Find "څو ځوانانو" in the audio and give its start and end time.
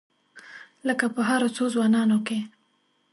1.55-2.17